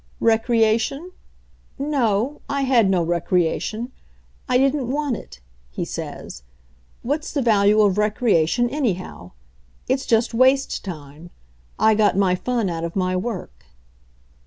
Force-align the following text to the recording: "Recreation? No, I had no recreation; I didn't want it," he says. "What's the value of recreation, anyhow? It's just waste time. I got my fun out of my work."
"Recreation? 0.19 1.11
No, 1.77 2.41
I 2.49 2.61
had 2.61 2.89
no 2.89 3.03
recreation; 3.03 3.91
I 4.49 4.57
didn't 4.57 4.89
want 4.89 5.15
it," 5.15 5.41
he 5.69 5.85
says. 5.85 6.41
"What's 7.03 7.31
the 7.31 7.43
value 7.43 7.79
of 7.81 7.99
recreation, 7.99 8.67
anyhow? 8.67 9.33
It's 9.87 10.07
just 10.07 10.33
waste 10.33 10.83
time. 10.83 11.29
I 11.77 11.93
got 11.93 12.17
my 12.17 12.33
fun 12.33 12.67
out 12.67 12.83
of 12.83 12.95
my 12.95 13.15
work." 13.15 13.65